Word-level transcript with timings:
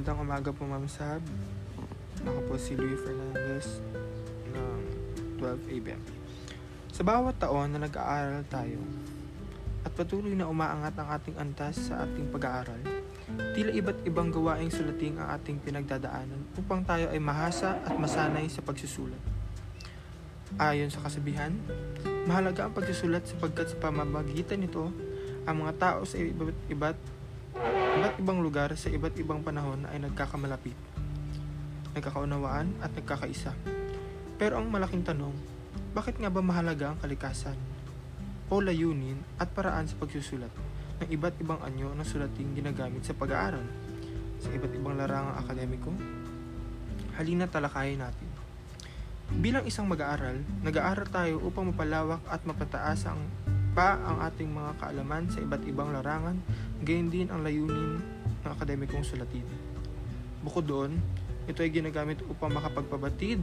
umaga 0.00 0.48
po 0.48 0.64
Ma'am 0.64 0.88
Sab. 0.88 1.20
Ako 2.24 2.40
po 2.48 2.56
si 2.56 2.72
Louis 2.72 2.96
Fernandez 2.96 3.84
ng 4.48 4.80
12 5.36 5.68
ABM. 5.68 6.00
Sa 6.88 7.04
bawat 7.04 7.36
taon 7.36 7.76
na 7.76 7.84
nag-aaral 7.84 8.40
tayo 8.48 8.80
at 9.84 9.92
patuloy 9.92 10.32
na 10.32 10.48
umaangat 10.48 10.96
ang 10.96 11.12
ating 11.12 11.36
antas 11.36 11.92
sa 11.92 12.08
ating 12.08 12.32
pag-aaral, 12.32 12.80
tila 13.52 13.68
iba't 13.68 14.00
ibang 14.08 14.32
gawaing 14.32 14.72
sulating 14.72 15.20
ang 15.20 15.28
ating 15.36 15.60
pinagdadaanan 15.60 16.40
upang 16.56 16.80
tayo 16.88 17.12
ay 17.12 17.20
mahasa 17.20 17.76
at 17.84 17.92
masanay 17.92 18.48
sa 18.48 18.64
pagsusulat. 18.64 19.20
Ayon 20.56 20.88
sa 20.88 21.04
kasabihan, 21.04 21.52
mahalaga 22.24 22.64
ang 22.64 22.72
pagsusulat 22.72 23.28
sapagkat 23.28 23.68
sa 23.68 23.76
pamamagitan 23.76 24.56
nito, 24.56 24.88
ang 25.44 25.68
mga 25.68 25.76
tao 25.76 26.00
sa 26.08 26.16
iba't 26.16 26.56
iba't 26.72 26.96
iba't 27.56 28.16
ibang 28.16 28.40
lugar 28.40 28.72
sa 28.76 28.88
iba't 28.88 29.16
ibang 29.20 29.44
panahon 29.44 29.84
ay 29.92 30.00
nagkakamalapit, 30.00 30.76
nagkakaunawaan 31.92 32.72
at 32.80 32.92
nagkakaisa. 32.96 33.52
Pero 34.40 34.56
ang 34.58 34.72
malaking 34.72 35.04
tanong, 35.04 35.32
bakit 35.92 36.16
nga 36.16 36.32
ba 36.32 36.40
mahalaga 36.40 36.92
ang 36.92 36.98
kalikasan 36.98 37.56
o 38.48 38.60
layunin 38.60 39.20
at 39.36 39.48
paraan 39.52 39.88
sa 39.88 39.96
pagsusulat 40.00 40.52
ng 41.04 41.08
iba't 41.12 41.36
ibang 41.40 41.60
anyo 41.60 41.92
ng 41.92 42.06
sulating 42.08 42.56
ginagamit 42.56 43.04
sa 43.04 43.16
pag-aaral 43.16 43.64
sa 44.40 44.48
iba't 44.52 44.72
ibang 44.72 44.96
larangang 44.96 45.38
akademiko? 45.40 45.92
Halina 47.20 47.44
talakayin 47.44 48.00
natin. 48.00 48.28
Bilang 49.32 49.64
isang 49.64 49.88
mag-aaral, 49.88 50.40
nag-aaral 50.64 51.08
tayo 51.08 51.40
upang 51.44 51.72
mapalawak 51.72 52.20
at 52.28 52.44
mapataas 52.44 53.08
ang 53.08 53.20
pa 53.72 53.96
ang 54.04 54.20
ating 54.28 54.52
mga 54.52 54.76
kaalaman 54.84 55.24
sa 55.32 55.40
iba't 55.40 55.64
ibang 55.64 55.88
larangan, 55.96 56.36
gayon 56.82 57.08
din 57.08 57.30
ang 57.30 57.46
layunin 57.46 58.02
ng 58.42 58.50
akademikong 58.50 59.06
sulatin. 59.06 59.46
Bukod 60.42 60.66
doon, 60.66 60.98
ito 61.46 61.62
ay 61.62 61.70
ginagamit 61.70 62.18
upang 62.26 62.50
makapagpabatid 62.50 63.38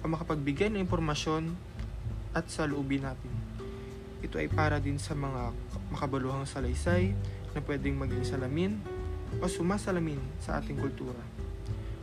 o 0.00 0.04
makapagbigay 0.04 0.68
ng 0.68 0.84
impormasyon 0.84 1.56
at 2.36 2.44
sa 2.52 2.68
loobin 2.68 3.08
natin. 3.08 3.32
Ito 4.20 4.36
ay 4.36 4.52
para 4.52 4.76
din 4.80 5.00
sa 5.00 5.16
mga 5.16 5.52
makabaluhang 5.92 6.44
salaysay 6.44 7.16
na 7.56 7.60
pwedeng 7.64 7.96
maging 7.96 8.24
salamin 8.24 8.72
o 9.40 9.48
sumasalamin 9.48 10.20
sa 10.40 10.60
ating 10.60 10.76
kultura. 10.76 11.20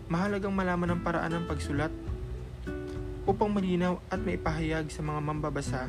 Mahalagang 0.10 0.54
malaman 0.54 0.98
ang 0.98 1.02
paraan 1.06 1.34
ng 1.38 1.46
pagsulat 1.46 1.94
upang 3.30 3.54
malinaw 3.54 4.02
at 4.10 4.18
maipahayag 4.18 4.90
sa 4.90 5.06
mga 5.06 5.22
mambabasa 5.22 5.86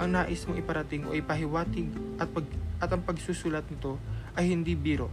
ang 0.00 0.08
nais 0.16 0.40
mong 0.48 0.56
iparating 0.56 1.04
o 1.04 1.12
ipahiwatig 1.12 1.92
at 2.16 2.24
pag 2.32 2.48
at 2.80 2.88
ang 2.88 3.04
pagsusulat 3.04 3.68
nito 3.68 4.00
ay 4.36 4.50
hindi 4.50 4.78
biro. 4.78 5.10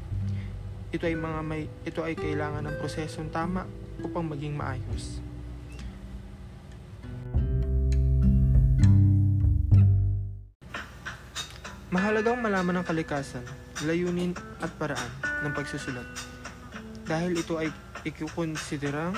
Ito 0.94 1.04
ay 1.08 1.16
mga 1.18 1.40
may 1.44 1.70
ito 1.84 2.02
ay 2.06 2.14
kailangan 2.16 2.64
ng 2.68 2.76
prosesong 2.80 3.30
tama 3.34 3.66
upang 4.02 4.26
maging 4.30 4.54
maayos. 4.56 5.20
Mahalagang 11.88 12.44
malaman 12.44 12.84
ang 12.84 12.86
kalikasan, 12.86 13.42
layunin 13.88 14.36
at 14.60 14.70
paraan 14.76 15.12
ng 15.48 15.56
pagsusulat. 15.56 16.04
Dahil 17.08 17.40
ito 17.40 17.56
ay 17.56 17.72
ikukonsiderang 18.04 19.16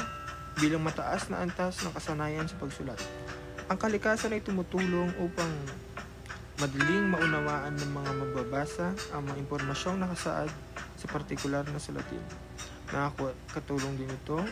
bilang 0.53 0.85
mataas 0.85 1.33
na 1.33 1.41
antas 1.41 1.81
ng 1.81 1.89
kasanayan 1.97 2.45
sa 2.45 2.55
pagsulat. 2.61 3.01
Ang 3.69 3.77
kalikasan 3.81 4.37
ay 4.37 4.45
tumutulong 4.45 5.09
upang 5.17 5.49
madaling 6.59 7.07
maunawaan 7.07 7.71
ng 7.71 7.91
mga 7.95 8.11
magbabasa 8.19 8.91
ang 9.15 9.31
mga 9.31 9.47
impormasyong 9.47 9.95
nakasaad 10.03 10.51
sa 10.99 11.05
partikular 11.07 11.63
na 11.63 11.79
sulatin. 11.79 12.19
Nakakatulong 12.91 13.95
din 13.95 14.11
ito 14.11 14.43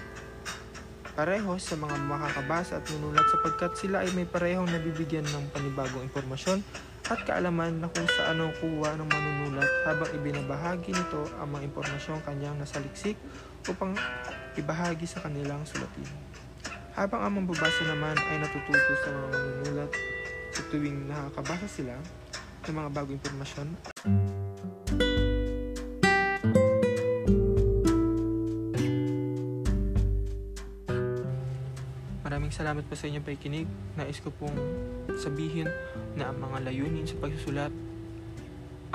pareho 1.19 1.59
sa 1.59 1.75
mga 1.75 1.97
makakabasa 2.07 2.79
at 2.79 2.85
manunulat 2.87 3.27
sapagkat 3.27 3.71
sila 3.75 4.05
ay 4.05 4.09
may 4.15 4.23
parehong 4.23 4.69
nabibigyan 4.71 5.25
ng 5.27 5.51
panibagong 5.51 6.07
impormasyon 6.07 6.63
at 7.11 7.19
kaalaman 7.27 7.83
na 7.83 7.91
kung 7.91 8.07
saan 8.15 8.39
kuha 8.61 8.95
ng 8.95 9.07
manunulat 9.11 9.67
habang 9.83 10.07
ibinabahagi 10.15 10.95
nito 10.95 11.27
ang 11.43 11.51
mga 11.51 11.73
impormasyong 11.73 12.23
kanyang 12.23 12.55
nasaliksik 12.55 13.19
upang 13.67 13.97
ibahagi 14.55 15.03
sa 15.03 15.25
kanilang 15.27 15.59
sulatin. 15.67 16.07
Habang 16.95 17.21
ang 17.21 17.33
mambabasa 17.41 17.83
naman 17.85 18.15
ay 18.15 18.41
natututo 18.41 18.93
sa 19.05 19.09
mga 19.11 19.27
sa 20.57 20.65
tuwing 20.73 21.05
nakakabasa 21.05 21.69
sila 21.69 21.93
ng 22.65 22.73
mga 22.73 22.89
bagong 22.89 23.13
impormasyon. 23.21 23.67
Maraming 32.25 32.49
salamat 32.49 32.81
po 32.89 32.97
sa 32.97 33.05
inyong 33.05 33.21
pakikinig. 33.21 33.69
Nais 33.93 34.17
ko 34.17 34.33
pong 34.33 34.57
sabihin 35.21 35.69
na 36.17 36.33
ang 36.33 36.41
mga 36.41 36.65
layunin 36.65 37.05
sa 37.05 37.21
pagsusulat, 37.21 37.69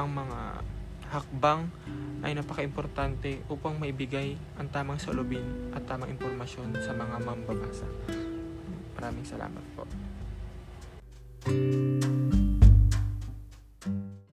ang 0.02 0.08
mga 0.10 0.66
hakbang 1.14 1.70
ay 2.26 2.34
napaka-importante 2.34 3.46
upang 3.46 3.78
maibigay 3.78 4.34
ang 4.58 4.66
tamang 4.66 4.98
salubin 4.98 5.70
at 5.70 5.86
tamang 5.86 6.10
impormasyon 6.10 6.74
sa 6.82 6.90
mga 6.90 7.22
mambabasa. 7.22 7.86
Maraming 8.98 9.26
salamat 9.30 9.62
po. 9.78 9.86
Música 11.46 12.21